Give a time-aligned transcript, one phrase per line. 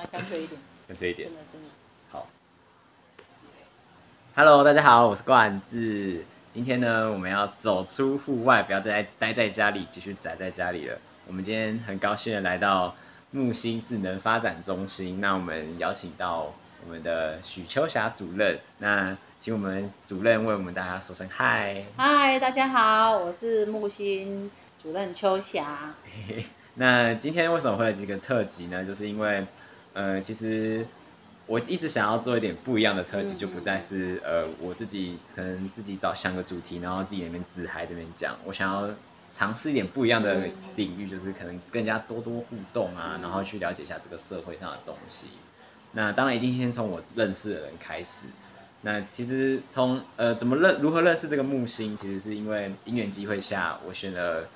[0.00, 0.58] 来干脆一点，
[0.88, 1.36] 干脆一点真。
[1.36, 1.68] 的真的。
[2.10, 2.26] 好
[4.34, 6.24] ，Hello，大家好，我是冠志。
[6.48, 10.98] 今天呢，我们要走出户外，不要再待在家里，继续宅在家里了。
[11.26, 12.94] 我们今天很高兴的来到
[13.30, 16.52] 木星智能发展中心，那我们邀请到
[16.84, 21.84] 我们的许秋霞主任，那请我们主任为我们大家说声嗨。
[21.96, 24.50] 嗨，大家好，我是木星
[24.82, 25.94] 主任秋霞。
[26.74, 28.84] 那今天为什么会有这个特辑呢？
[28.84, 29.44] 就是因为，
[29.92, 30.86] 呃，其实
[31.46, 38.36] 我一直想要做一点不一样的特辑，嗯就不再是呃我自己可能自己找想个主题，然后自己那边自嗨这边讲。
[38.44, 38.88] 我想要
[39.32, 45.26] 尝试一点不一样的嗯领域，就是可能更加多多互动啊，嗯然后去了解一下这个社会上的东西。
[45.92, 48.26] 那当然一定先从我认识的人开始。
[48.82, 54.48] 那其实从呃怎么认如何认识这个木星，其实是因为因缘机会下，我选了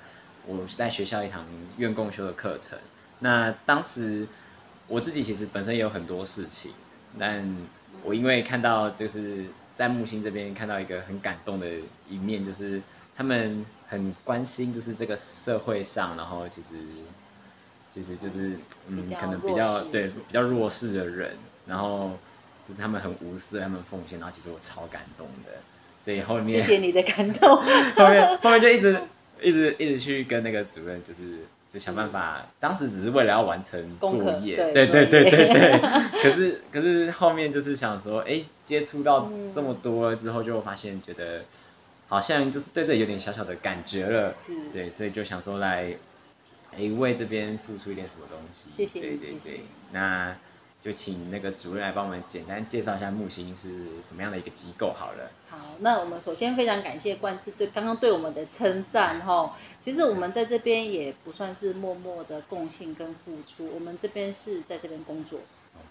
[0.47, 1.45] 我是在学校一堂
[1.77, 2.79] 院共修的课程。
[3.19, 4.27] 那当时
[4.87, 6.71] 我自己其实本身也有很多事情，
[7.17, 7.43] 但
[8.03, 11.67] 我因为看到就是在木星这边看到一个很感动的
[12.07, 12.81] 一面，就是
[13.15, 16.69] 他们很关心就是这个社会上，然后其实
[17.91, 22.11] 其实就是嗯可能比较对比较弱势的人，然后
[22.67, 25.51] 就是他们很无私，他们奉献，然后其实我超感动的，
[25.99, 27.55] 所以后面谢谢你的感动。
[27.95, 28.99] 后面后面就一直
[29.41, 31.39] 一直一直去跟那个主任，就是
[31.75, 32.41] 就想办法。
[32.57, 35.79] 当时只是为了要完成作业，对对对对对对。
[36.23, 41.43] 可是可是后面就是想说，哎、接触到嗯这么多之后，就发现觉得
[42.07, 44.33] 好像就是对这有点小小的感觉了，
[44.71, 45.93] 对，所以就想说来，
[46.77, 48.69] 哎、为这边付出一点什么东西。
[48.77, 50.33] 谢谢对对对那
[50.85, 55.31] 就请那个主任来帮我们简单介绍一下木星是什么样的一个机构好了。
[55.49, 59.57] 好，那我们首先非常感谢冠志对刚刚对我们的称赞哈。
[59.83, 65.39] 其实我们在这边也不算是默默的贡献跟付出，我们这边是在这边工作，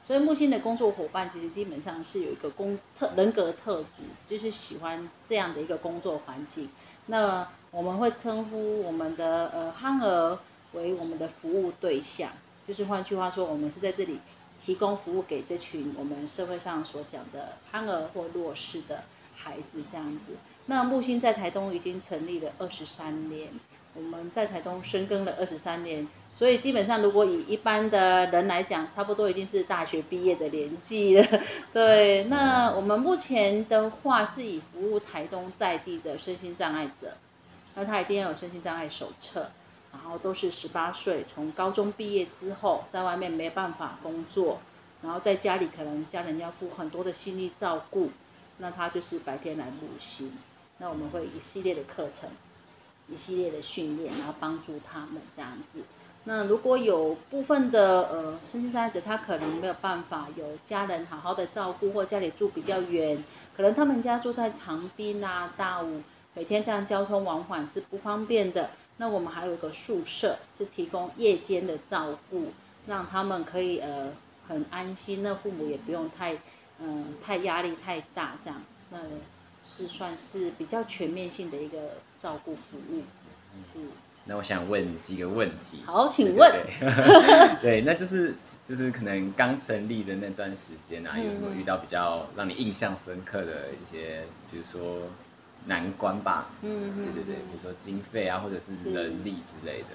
[0.05, 6.69] 所以木星的工作伙伴其实基本上是有一个工特人格特质，就是喜欢这样的一个工作环境。
[7.07, 10.39] 那我们会称呼我们的呃憨儿
[10.75, 12.31] 为我们的服务对象，
[12.65, 14.21] 就是换句话说，我们是在这里
[14.65, 19.05] 提供服务给这群我们社会上所讲的憨儿或弱势的
[19.35, 20.33] 孩子这样子。
[20.67, 23.51] 那木星在台东已经成立了二十三年，
[23.93, 31.41] 我们在台东深耕了二十三年，所以基本上如果以一般的人来讲，差不多已经是大学毕业的年纪了。
[31.75, 37.13] 对，那我们目前的话是以服务台东在地的身心障碍者，
[37.75, 39.51] 那他一定要有身心障碍手册。
[40.03, 44.59] 然后都是十八岁，从高中毕业之后，在外面没办法工作，
[45.03, 48.11] 然后在家里可能家人要付很多的心力照顾，
[48.59, 50.33] 那他就是白天来补习，
[50.79, 52.29] 那我们会一系列的课程，
[53.09, 55.81] 一系列的训练，然后帮助他们这样子。
[56.25, 63.23] 那如果有部分的呃身心障碍者，他可能没有办法有家人好好的照顾，或家里住比较远，
[63.57, 66.01] 可能他们家住在长滨啊、大武，
[66.33, 68.71] 每天这样交通往返是不方便的。
[68.97, 72.53] 那我们还有一个宿舍，是提供夜间的照顾，
[72.87, 74.13] 让他们可以呃
[74.47, 76.35] 很安心，那父母也不用太
[76.79, 78.99] 嗯、呃太压力太大，这样那
[79.69, 81.79] 是算是比较全面性的一个
[82.19, 83.03] 照顾服务。
[83.73, 83.81] 是，
[84.25, 85.83] 那我想问几个问题。
[85.85, 88.35] 好，请对问，对对 对，那就是
[88.67, 95.03] 就是可能刚成立的那段时间啊，有没有嗯遇到比较让你印象深刻的一些，比如说
[95.67, 96.49] 难关吧？
[96.63, 99.89] 嗯嗯对对对，嗯比如说经费啊，或者是是人力之类的。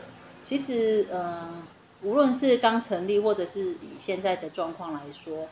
[0.43, 1.47] 其实呃，
[2.01, 5.47] 无论是刚成立，或者是以现在的状况来说，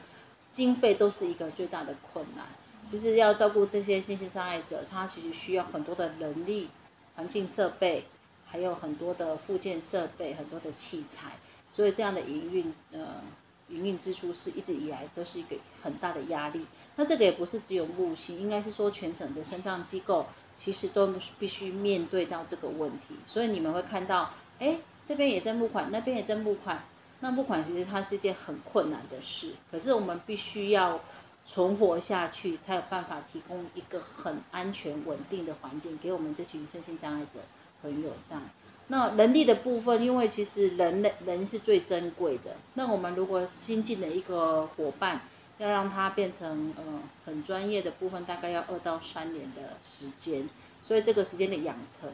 [0.50, 2.46] 经费都是一个最大的困难。
[2.90, 6.70] 其实要照顾这些身心障碍者，他其实需要很多的人力、
[7.16, 8.06] 环境设备，
[8.46, 11.34] 还有很多的附件设备、很多的器材，
[11.72, 13.22] 所以这样的营运呃
[13.70, 16.66] 营运支出是一直以来都是一个很大的压力。
[16.98, 24.78] 那这个也不是只有木星，应该是说全省的身障机构其实都必须面对到这个问题，所以你们会看到，哎，
[25.08, 26.84] 这边也在募款，那边也在募款。
[27.20, 31.00] 那募款其实它是一件很困难的事，可是我们必须要
[31.46, 37.40] 存活下去，才有办法提供一个很安全稳定的环境给我们这群身心障碍者
[37.82, 38.44] 朋友这样。
[38.88, 42.56] 那人力的部分，因为其实人类人是最珍贵的。
[42.76, 45.22] 那我们如果新进的一个伙伴，
[45.58, 46.84] 要让他变成呃
[47.26, 50.48] 很专业的部分，大概要二到三年的时间，
[50.82, 52.10] 所以这个时间的养成，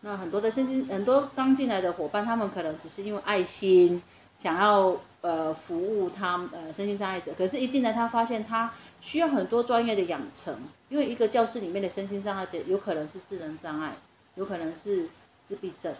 [0.00, 4.02] 那很多的身心很多刚进来的伙伴，他们可能只是因为爱心，
[4.42, 10.56] 想要呃服务他呃身心障碍者，可是一进来他发现他需要很多专业的养成，
[10.88, 13.96] 因为一个教室里面的身心障碍者有可能是智能障碍，
[14.34, 15.08] 有可能是
[15.46, 15.94] 自闭症，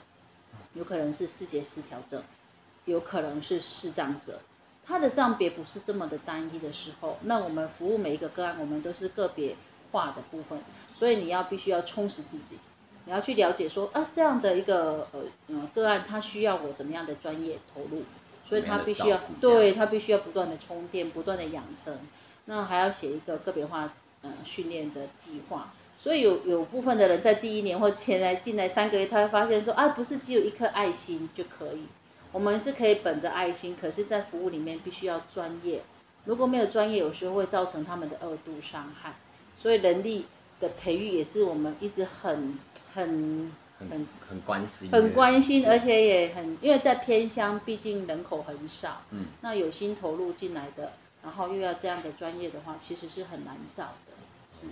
[0.74, 2.22] 有可能是视觉失调症，
[2.86, 4.40] 有可能是视障者。
[4.88, 9.54] 他的账别不是这么的单一的时候，那我们服务每一个个案，我们都是个别
[9.92, 10.58] 化的部分，
[10.98, 12.56] 所以你要必须要充实自己，
[13.04, 18.02] 你要去了解说啊这样的一个呃呃个案，他需要我怎么样的专业投入，
[18.48, 21.94] 所以他必须要对他必须要不断的充电，不断的养成，
[22.46, 23.92] 那还要写一个个别化
[24.22, 25.74] 呃训练的计划。
[26.00, 31.86] 所以有有部分的人在第一年或前来进来三个月，他会发现说啊，不是只有一颗爱心就可以，
[32.32, 35.82] 我们是可以本着爱心，可是在服务里面必须要专业，
[36.24, 39.14] 如果没有专业，有时候会造成他们的二度伤害。
[39.58, 40.26] 所以人力
[40.60, 42.58] 的培育也是我们一直很
[42.94, 50.92] 很很很关心，很关心，而且也很因为在偏乡，毕竟人口很少，嗯，那有心投入进来的，
[51.22, 54.12] 然后又要这样的专业的话，其实是很难找的，
[54.60, 54.66] 是。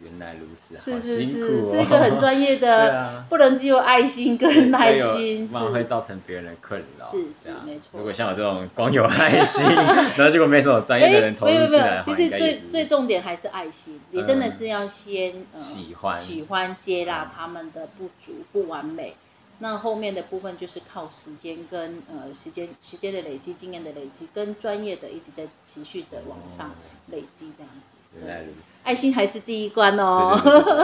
[0.00, 7.04] 原来如此，是是是，是一个很专业的， 不能只有爱心跟耐心，不然会造成别人的困扰。
[7.06, 7.98] 是是没错。
[7.98, 16.16] 如果像我这种光有爱心，然后结果没什么专业的人投入进来其实最最重点还是爱心，你真的是要先喜欢。
[16.16, 19.16] 喜欢接纳他们的不足不完美，
[19.58, 26.70] 那后面的部分就是靠时间跟呃时间时间的累积、经验的累积，跟专业的一直在持续的往上
[27.08, 27.97] 累积这样子。
[28.16, 30.32] 原来如此，爱心还是第一关哦。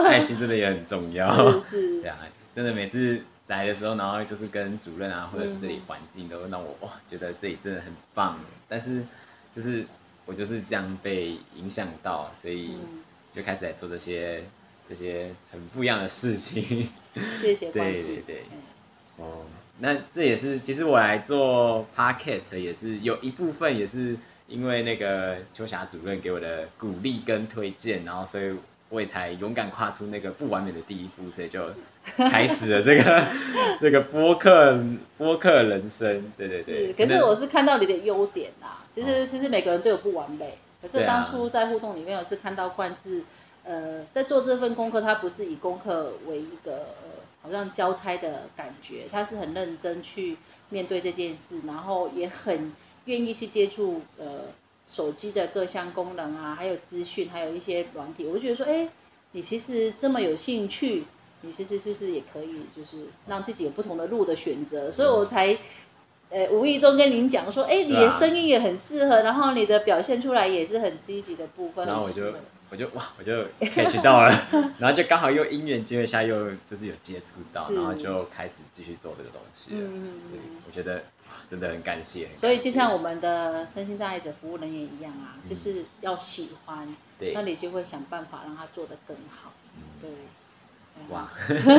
[0.05, 1.51] 爱心真的也很重要。
[1.63, 2.01] 是是。
[2.01, 2.19] 对啊，
[2.53, 8.39] 真的每次来的时候，然后就是跟主任啊，或者是这里环境，都让我哇，觉得这里真的很棒。
[8.69, 9.03] 但是
[9.53, 9.85] 就是
[10.25, 12.77] 我就是这样被影响到，所以
[13.33, 14.43] 就开始来做这些
[14.87, 16.89] 这些很不一样的事情。
[17.41, 18.43] 谢谢 对对对。
[19.17, 19.45] 哦，
[19.79, 24.15] 那这也是其实我来做 podcast 也是有一部分也是。
[24.47, 28.55] 因为那个秋霞主任给我的鼓励跟推荐，然后所以
[28.89, 31.61] 我也才勇敢跨出那个不完美的第一步，所以就
[32.15, 33.27] 开始了这个
[33.81, 34.79] 这个播客
[35.17, 36.31] 播客人生。
[36.37, 36.93] 对对对。
[36.93, 43.23] 可是我是看到你的优点啦，其实其实每个人都有不完美，可是当初在互动里面，我是看到冠志，
[43.63, 50.37] 呃，在做这份功课，他不是以功课为一个呃好像交差的感觉，他是很认真去
[50.69, 52.71] 面对这件事，然后也很。
[53.05, 54.25] 愿意去接触呃
[54.87, 58.87] 手机的各项功能啊，还有资讯，还有一些软体，我就觉得说，哎，
[59.31, 61.03] 你其实这么有兴趣，
[61.41, 65.57] 你其实是不是也可以，就是让自己有不同的路的选择，所以我才，
[66.29, 72.33] 呃，无意中跟您讲说，哎，你的声音也很适合，然后你的表现出来也是很积极的部分，然后我就
[72.69, 74.47] 我就哇，我就 catch 到了，
[74.79, 81.03] 然后就刚好又因缘机会下又就是有接触到，然后就开始继续做这个东西，嗯，对，我觉得。
[81.49, 86.95] 真的很感谢，所以就像我们的身心障碍者服务人员一样啊，就是要喜欢，
[87.33, 89.53] 那你就会想办法让他做得更好。
[90.01, 90.09] 对，
[91.09, 91.29] 哇，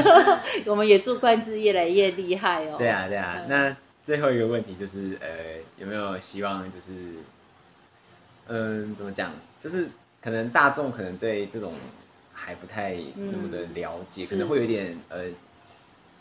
[0.67, 2.77] 我们也祝冠志越来越厉害哦。
[2.79, 3.45] 对啊，对啊。
[3.49, 5.29] 那最后一个问题就是，呃，
[5.77, 6.93] 有没有希望就是，
[8.49, 9.33] 嗯，怎么讲？
[9.61, 9.89] 就是
[10.23, 11.75] 可能大众可能对这种
[12.33, 15.25] 还不太那么的了解，可能会有点呃。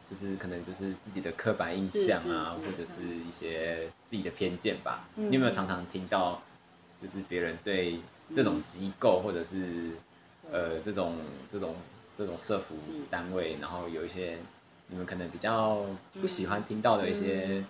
[0.10, 5.08] 就是可能就是自己的刻板印象啊，或者是一些自己的偏见吧。
[5.16, 6.42] 你有没有常常听到，
[7.02, 8.00] 就是别人对
[8.34, 9.92] 这种机构或者是
[10.52, 11.18] 呃这种
[11.52, 11.76] 这种
[12.16, 12.76] 这种社服
[13.10, 14.38] 单位，然后有一些
[14.88, 15.84] 你们可能比较
[16.22, 17.64] 不喜欢听到的一些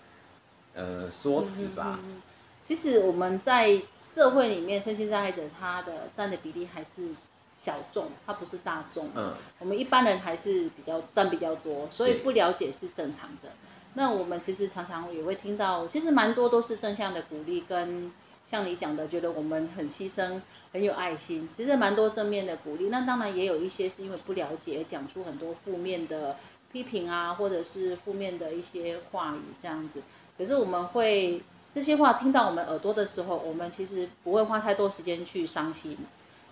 [0.73, 1.99] 呃说辞吧？
[2.63, 7.15] 其实我们在社会里面，身心障碍者他的占的比例还是。
[7.65, 9.09] 小众，它不是大众。
[9.15, 13.49] 嗯，我们一般人还是比较占比较多，所以不了解是正常的。
[13.95, 18.11] 那我们其实常常也会听到，其实蛮多都是正向的鼓励，跟
[18.51, 20.39] 像你讲的，觉得我们很牺牲，
[20.71, 21.49] 很有爱心。
[21.57, 26.35] 其实蛮多正面的鼓励，那当然也有一些是因为不了解，讲出很多负面的
[26.71, 30.03] 批评啊，或者是负面的一些话语这样子。
[30.37, 31.41] 可是我们会
[31.73, 35.97] 这些话听到我们耳朵的时候，我们其实不会花太多时间去伤心。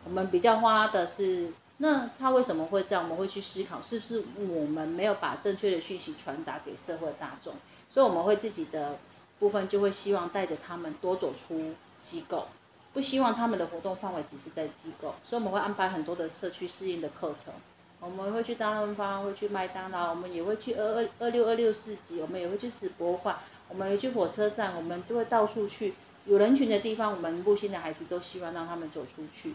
[0.06, 3.04] 我们比较花的是，那他为什么会这样？
[3.04, 7.54] 我们会去思考，是不是我们没有把正确的讯息传达给社会大众？
[7.90, 8.98] 所以我们会自己的
[9.40, 12.48] 部分就会希望带着他们多走出机构，
[12.94, 17.54] 不希望他们的活动范围只是在机构，所以我们会安排很多的社区适应的课程。
[18.00, 23.38] 我们会去大润发，会去麦当劳，我们也会去二二二六二六四级，我们也会去史博物馆，
[23.70, 25.94] 我们也去火车站，我们都会到处去
[26.26, 29.54] 有人群的地方，我们木星的孩子都希望让他们走出去。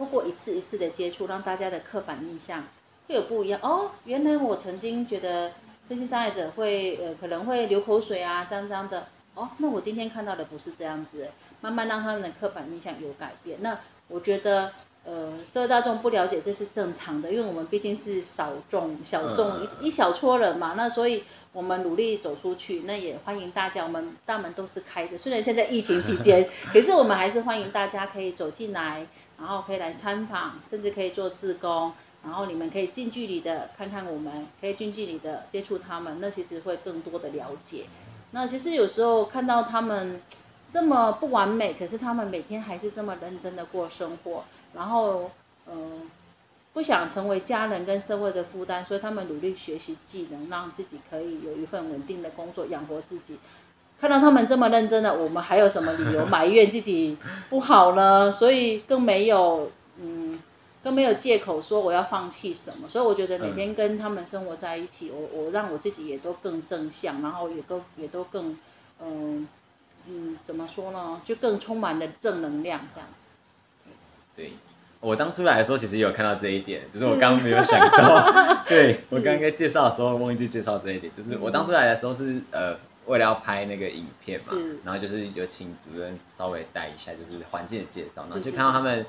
[0.00, 2.64] 通过一次一次的接触，让大家的刻板印象
[3.06, 3.90] 会有不一样哦。
[4.06, 5.52] 原来我曾经觉得
[5.86, 9.50] 身心障碍者会呃可能会流口水啊，脏脏的哦。
[9.58, 11.28] 那我今天看到的不是这样子，
[11.60, 13.58] 慢慢让他们的刻板印象有改变。
[13.60, 13.78] 那
[14.08, 14.72] 我觉得
[15.04, 20.72] 呃社会大众不了解这是正常的，因为我们毕竟是少众小众一一小撮人嘛。
[20.78, 25.18] 那所以我们努力走出去，那也欢迎大家，我们大门都是开的。
[25.18, 29.04] 虽然现在疫情期间， 可是我们还是欢迎大家可以走进来，
[29.36, 31.92] 然后可以来参访，甚至可以做志工，
[32.22, 37.86] 然后你们可以近距离的看看我们，可以近距离的接触他们，那其实会更多的了解。
[38.30, 40.22] 那其实有时候看到他们
[40.70, 45.32] 这么不完美，可是他们每天还是这么认真的过生活，然后
[45.66, 46.08] 嗯。
[46.72, 53.38] 不想成为家人跟社会的负担，所以他们努力学习技能，让自己可以有一份稳定的工作养活自己。
[54.00, 58.30] 看到他们这么认真的，我们还有什么理由埋怨自己不好呢？
[58.32, 60.40] 所以更没有，嗯，
[60.82, 62.88] 更没有借口说我要放弃什么。
[62.88, 68.56] 所以我觉得每天跟他们生活在一起，我我让我自己也都更正向，然后也都也都更，
[69.02, 69.46] 嗯
[70.06, 71.20] 嗯，怎么说呢？
[71.24, 73.08] 就更充满了正能量这样。
[74.34, 74.52] 对。
[75.00, 78.30] 我当初来的时候，其实有看到这一点，只是我刚刚没有想到。
[78.68, 82.76] 对 我刚刚介绍的时候，忘记介绍这一点，就是我当初来的时候是呃，
[83.06, 84.52] 为了要拍那个影片嘛，
[84.84, 89.04] 然后就是有请主任稍微带一下，就是环境的介绍，然后就看到他们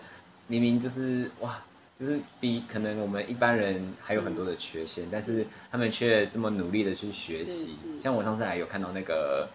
[0.48, 1.60] 明明就是哇，
[2.00, 7.76] 就是比可能我们一般人还有很多的缺陷，但是他们却这么努力的去学习。
[8.00, 9.46] 像我上次来有看到那个，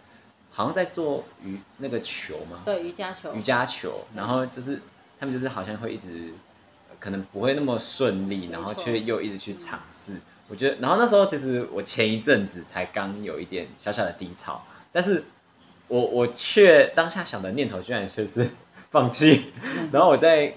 [0.52, 4.78] 好像在做瑜那个球嘛，对，瑜伽球，瑜伽球，然后就是。
[5.19, 6.33] 他们就是好像会一直，
[7.01, 10.13] 可能不会那么顺利，然后却又一直去尝试。
[10.49, 15.25] 我觉得，然后那时候其实我前一阵子才刚有一点小小的低潮，但是
[15.89, 18.51] 我我却当下想的念头居然却是
[18.91, 19.47] 放弃。
[19.91, 20.55] 然后我在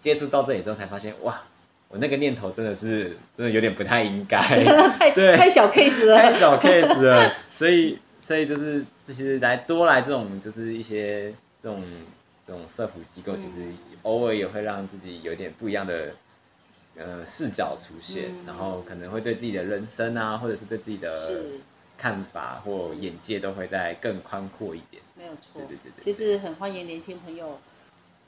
[0.00, 1.42] 接触到这里之后才发现，哇，
[1.88, 4.40] 我那个念头真的是真的有点不太应该，
[4.98, 7.32] 太太小 case 了，太小 case 了。
[7.52, 11.82] 所以所以就是其实来多来这种就是一些这种。
[12.46, 13.72] 这种社服机构其实
[14.02, 16.14] 偶尔也会让自己有点不一样的
[16.96, 21.42] 呃视角出现，然后可能会对自己的人生啊，或者是对自己的
[21.96, 25.02] 看法或眼界都会再更宽阔一点。
[25.16, 26.04] 没有错，对对对对。
[26.04, 27.58] 其实很欢迎年轻朋友，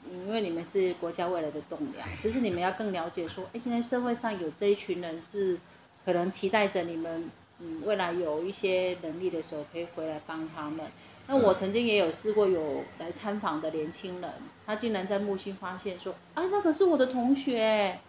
[0.09, 2.07] 因为你们是国家未来的栋梁。
[2.19, 5.59] 其实你们要更了解说，哎，现在社会上有这一群人是
[6.03, 10.85] 可能期待着你们，嗯，未来有一些能力的时候可以回来帮他们。
[11.29, 14.31] 那我曾经也有试过有来参访的年轻人，
[14.65, 17.99] 他竟然在木星发现说，啊，那个是我的同学，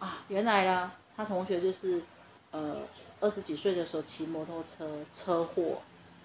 [0.00, 2.02] 啊，原来呢，他同学就是，
[2.50, 2.78] 呃，
[3.20, 5.82] 二十几岁的时候骑摩托车车祸，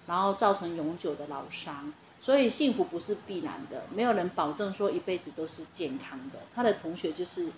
[0.08, 6.40] 然后造成永久的老伤，所以幸福不是必然的，没有人保证说一辈子都是健康的。
[6.52, 7.48] 他的同学就是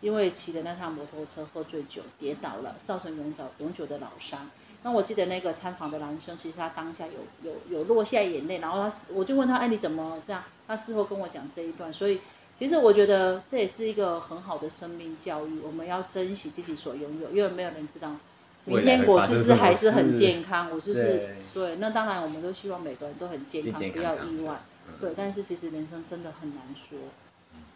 [0.00, 4.50] 因为骑的那趟摩托车喝醉酒跌倒了，造成永久永久的老伤。
[4.84, 10.44] 那我记得那个参访的男生，其实他当下有有有落下眼泪，然后他我就问他，哎，你怎么这样？
[10.68, 12.20] 他事后跟我讲这一段，所以
[12.58, 18.14] 其实我觉得这也是一个很好的生命教育，我们要珍惜自己所拥有，因为没有人知道
[18.66, 21.76] 明天我是不是还是很健康，我是不是对？
[21.76, 24.60] 那当然，我们都希望每个人都很健康，不要意外。
[25.00, 26.98] 对，但是其实人生真的很难说。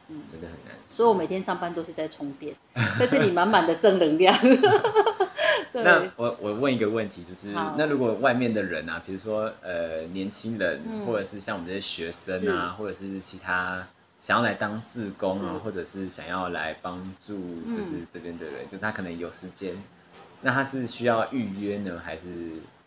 [0.09, 0.75] 嗯，真的很难。
[0.91, 2.55] 所以我每天上班都是在充电，
[2.99, 4.37] 在这里满满的正能量。
[5.73, 13.87] 那我我问一个问题，就是那如果外面的人啊，比如说呃年轻人，或者是像我们这些学生啊，或者是其他
[14.19, 17.37] 想要来当志工啊，或者是想要来帮助
[17.77, 19.75] 就是这边的人，就他可能有时间，
[20.41, 22.27] 那他是需要预约呢，还是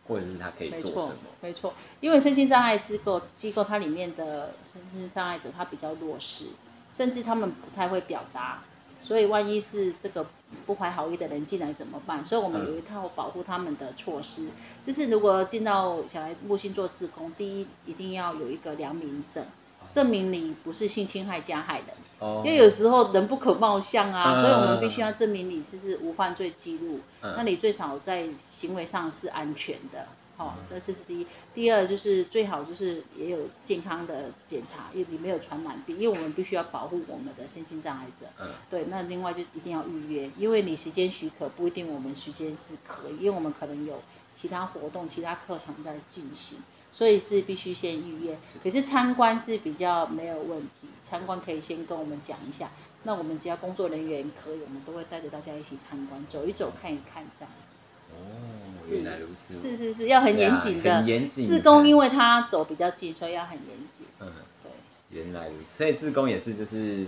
[0.07, 1.15] 或者是他可以做什么？
[1.39, 6.45] 没错，因为身心障碍机构机构它里面的身心障碍者他比较弱势。
[6.91, 8.59] 甚至他们不太会表达，
[9.01, 10.25] 所以万一是这个
[10.65, 12.23] 不怀好意的人进来怎么办？
[12.23, 14.47] 所以我们有一套保护他们的措施。
[14.83, 19.45] 就是如果进到小孩木星做自工，第一一定要有一个良民证，
[19.91, 21.87] 证明你不是性侵害加害人。
[22.19, 22.41] 哦。
[22.45, 30.07] 因为有时候人不可貌相啊，所以我们必须要证明你是是无犯罪记录，那你最少在行为上是安全的。
[30.41, 31.27] 哦，这是第一。
[31.53, 38.25] 第二就是最好就是也有健康的检查，因为你没有传染病，因为我们必须要保护我们的身心障碍者。
[38.39, 38.47] 嗯。
[38.69, 44.01] 对，那另外就一定要预约，因为你时间许可不一定我们时间是可以，因为我们可能有
[44.39, 46.57] 其他活动、其他课程在进行，
[46.91, 48.37] 所以是必须先预约。
[48.63, 52.71] 可是参观是比较没有问题，参观可以先跟我们讲一下，
[53.03, 58.15] 那我们只要工作人员可以，我们都会带着大家一起参观，走一走，看一看这样子。
[58.15, 58.50] 哦，
[58.91, 59.55] 原来如此。
[59.55, 60.95] 是是是，要很严谨的。
[60.97, 61.47] 很严谨。
[61.47, 64.05] 自工因为他走比较近，所以要很严谨。
[64.19, 64.27] 嗯，
[64.63, 64.71] 对。
[65.09, 67.05] 原来如此，所以自工也是就是，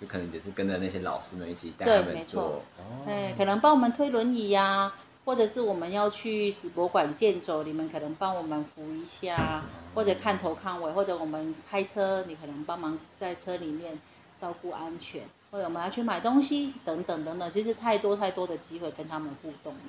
[0.00, 2.62] 就可能也是跟着那些老师们一起带他们做。
[2.78, 3.04] 哦。
[3.06, 4.92] 哎，可能帮我们推轮椅呀，
[5.24, 9.64] 或者是我们要去史博馆健走，你们可能帮我们扶一下，
[9.94, 13.98] 或者看头看尾，或者我们开车，你可能帮忙在车里面
[14.40, 19.80] 照顾安全，或者我们要去买东西等等等等，其实太多太多的机会跟他们互动了。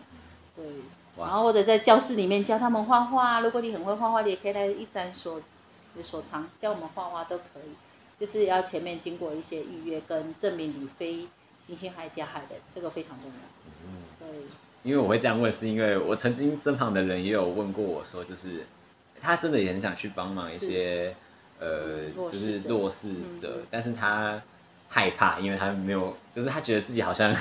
[0.55, 0.71] 对，哇
[1.19, 3.39] 然后或者在教室里面教他们画画。
[3.41, 5.41] 如果你很会画画，你也可以来一展所
[6.03, 7.75] 所长，教我们画画都可以。
[8.19, 11.27] 就是要前面经过一些预约跟证明你非
[11.65, 13.35] 新星海加害的，这个非常重要。
[13.85, 14.27] 嗯，对，
[14.81, 18.65] 因为我会这样问，是因为我曾经身旁的人也有问过我说，就是
[19.21, 21.15] 他真的也很想去帮忙一些
[21.59, 23.09] 呃，就是弱势
[23.39, 24.41] 者，嗯但是他
[24.89, 27.35] 害怕，因为他没有，就是他觉得自己好像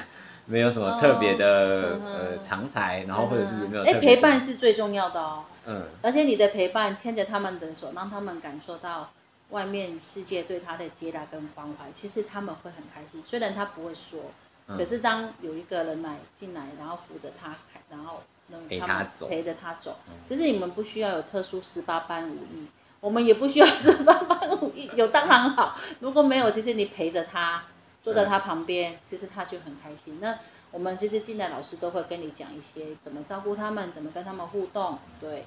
[0.47, 5.45] 没有什么特别的、呃长才，然后或者是有没有哎、特别的陪伴是最重要的哦。
[5.67, 9.11] 嗯而且你的陪伴牵着他们的手，让他们感受到
[9.51, 13.23] 外面世界对他的接纳跟关怀，其实他们会很开心。
[13.27, 14.21] 虽然他不会说，
[14.69, 17.57] 嗯可是当有一个人来进来，然后扶着他，
[17.91, 20.15] 然后能陪他走陪着他走嗯。
[20.29, 22.69] 其实你们不需要有特殊十八般武艺，
[23.01, 25.77] 我们也不需要十八般武艺，有当然好。
[25.99, 27.65] 如果没有，其实你陪着他，
[28.07, 30.21] 坐在他旁边，其实他就很开心。
[30.21, 30.39] 那
[30.71, 35.45] 我们其实进来老师都会跟你讲一些怎么照顾他们，怎么跟他们互动，对，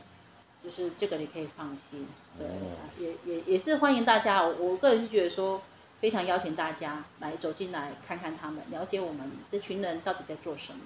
[0.62, 2.06] 就是这个你可以放心，
[2.38, 2.52] 对，哦
[3.00, 4.44] 也也也是欢迎大家。
[4.44, 5.62] 我我个人是觉得说，
[6.02, 10.82] 非常邀请大家来走进来看看他们，了解我们这群人到底在做什么。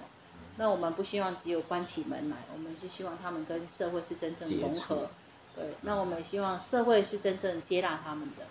[0.58, 5.08] 那我们不希望只有关起门来，我们是希望他们跟社会是真正融合。
[5.56, 8.44] 对，那我们也希望社会是真正接纳他们的。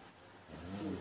[0.82, 0.98] 嗯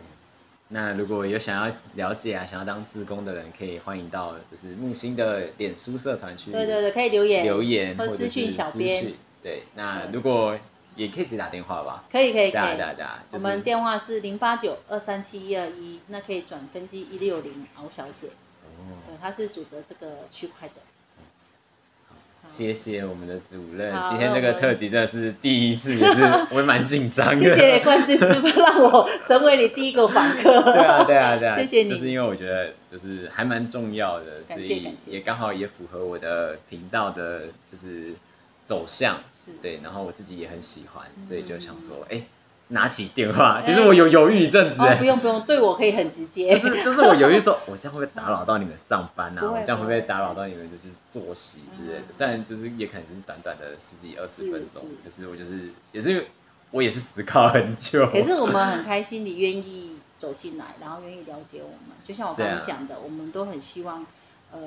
[0.73, 9.13] 那如果有想要了解啊，想要当志工的人，可以欢迎到就是木星的脸书社团去对对对，可以留言，留言或私讯小编
[9.43, 10.57] 对，那如果
[10.95, 12.03] 也可以直接打电话吧。
[12.11, 12.75] 可以可以可以。
[12.75, 18.29] 对啊对啊，就我们电话是零八九二三七一二一，那可以转分机一六零敖小姐，
[18.65, 20.75] 哦，对，她是主责这个区块的。
[22.43, 22.49] 好。
[22.49, 26.21] 谢谢我们的主任，今天这个特辑真的是第一次，也是
[26.51, 27.39] 我也蛮紧张的。
[27.39, 30.61] 谢谢冠志师傅让我成为你第一个访客。
[30.61, 31.89] 对啊，对啊，对啊，谢谢你。
[31.89, 38.13] 就是因为我觉得就是还蛮重要的，所以也刚好也符合我的频道的，就是
[38.65, 39.19] 走向，
[39.61, 42.19] 对，然后我自己也很喜欢，所以就想说，嗯。
[42.19, 42.23] 哎、
[42.69, 46.49] 拿起电话，其实我有犹豫一阵子、哦，哎不用不用，对我可以很直接。
[46.49, 49.41] 就是就是我犹豫说，我这样会不会打扰到你们上班啊？
[49.43, 51.99] 我这样会不不会会打扰到你们就是作息之类的？
[51.99, 56.25] 嗯虽然就是也可能只是短短的十几二十分钟，是可是我就是也是
[56.71, 58.05] 我也是思考很久。
[58.07, 61.95] 可是我们很开心，你愿意走进来，然后愿意了解我们。
[62.05, 64.05] 就像我刚刚讲的，我们都很希望，
[64.51, 64.59] 呃，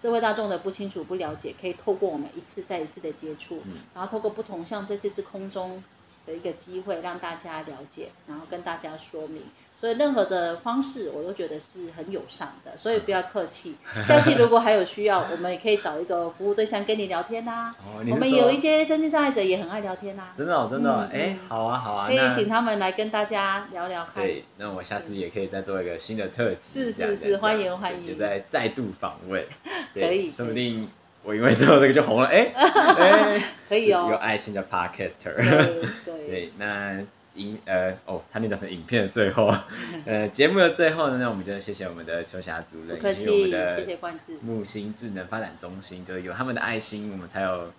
[0.00, 5.82] 社会大众的不清楚、不了解，可以透过我们一次再一次的接触，嗯然后透过不同，像这次是空中
[6.30, 9.42] 的一个机会，让大家了解，然后跟大家说明。
[9.76, 13.76] 所以任何的方式，我都觉得是很友善的，所以不要客气。
[14.06, 17.74] 下次如果还有需要，我们也可以找一个服务对象跟你聊天啦、
[18.10, 24.22] 我们有一些身心障碍者也很爱聊天啦、真的哦，真的哎、嗯好啊，好啊，可以请他们来跟大家聊聊看。
[24.22, 29.42] 对，那我下次也可以再做一个新的特辑，是是是欢迎欢迎就再再度访问，
[29.94, 30.90] 对可以说不定
[31.22, 34.18] 我因为做这个就红了，哎、 哎，可以哦有哦。
[34.18, 36.98] 爱心的 podcaster，对对，对， 那
[37.34, 39.54] 影呃哦，差点讲成影片的最后，
[40.06, 44.34] 呃，节目的最后呢，那我们就谢谢我们的秋霞主任，以及我们，的。
[44.42, 47.70] 木星智能发展中心，就是有他们的爱心，我们才有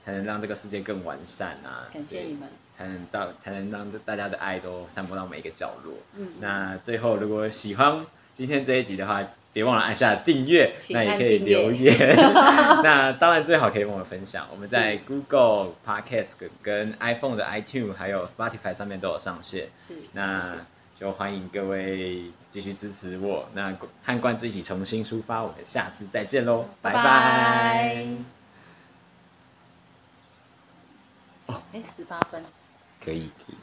[0.00, 1.88] 才能让这个世界更完善啊！
[1.92, 2.48] 对感谢你们。
[2.76, 5.94] 才能造才能让这大家的爱都散播到每一个角落。
[6.16, 9.20] 嗯，那最后，如果喜欢今天这一集的话，
[9.58, 12.14] 别忘了按下订阅，那也可以留言。
[12.84, 19.66] 那当然最好可以跟我们分享，我们在 Google Podcast 跟跟 iPhone 的 iTunes 还有 Spotify 上面都有上线。
[19.88, 19.96] 是。
[20.12, 20.54] 那
[20.96, 28.06] 就欢迎各位继续支持我，那和冠之一起重新出发，我们下次再见喽，拜拜
[31.46, 32.44] 哦哎，十八分。
[33.04, 33.58] 可以可以。